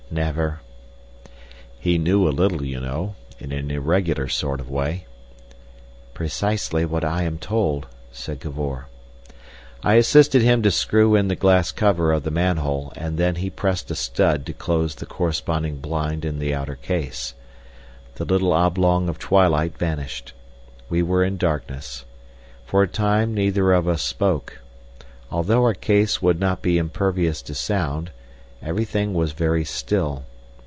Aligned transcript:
"Never." 0.13 0.59
"He 1.79 1.97
knew 1.97 2.27
a 2.27 2.35
little, 2.35 2.65
you 2.65 2.81
know—in 2.81 3.53
an 3.53 3.71
irregular 3.71 4.27
sort 4.27 4.59
of 4.59 4.69
way." 4.69 5.05
"Precisely 6.13 6.83
what 6.83 7.05
I 7.05 7.23
am 7.23 7.37
told," 7.37 7.85
said 8.11 8.41
Cavor. 8.41 8.87
I 9.81 9.93
assisted 9.93 10.41
him 10.41 10.61
to 10.63 10.69
screw 10.71 11.15
in 11.15 11.29
the 11.29 11.37
glass 11.37 11.71
cover 11.71 12.11
of 12.11 12.23
the 12.23 12.29
manhole, 12.29 12.91
and 12.97 13.17
then 13.17 13.35
he 13.35 13.49
pressed 13.49 13.89
a 13.89 13.95
stud 13.95 14.45
to 14.47 14.53
close 14.53 14.95
the 14.95 15.05
corresponding 15.05 15.77
blind 15.77 16.25
in 16.25 16.39
the 16.39 16.53
outer 16.53 16.75
case. 16.75 17.33
The 18.15 18.25
little 18.25 18.51
oblong 18.51 19.07
of 19.07 19.17
twilight 19.17 19.77
vanished. 19.77 20.33
We 20.89 21.01
were 21.01 21.23
in 21.23 21.37
darkness. 21.37 22.03
For 22.65 22.83
a 22.83 22.87
time 22.89 23.33
neither 23.33 23.71
of 23.71 23.87
us 23.87 24.01
spoke. 24.01 24.59
Although 25.31 25.63
our 25.63 25.73
case 25.73 26.21
would 26.21 26.37
not 26.41 26.61
be 26.61 26.77
impervious 26.77 27.41
to 27.43 27.55
sound, 27.55 28.11
everything 28.63 29.11
was 29.11 29.31
very 29.31 29.65
still. 29.65 30.23